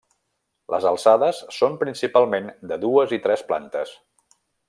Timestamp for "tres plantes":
3.27-3.93